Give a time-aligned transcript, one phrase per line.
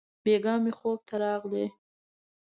[0.23, 1.65] بېګاه مي خوب ته راغلې!